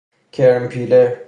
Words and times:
کرم 0.31 0.67
پیله 0.67 1.17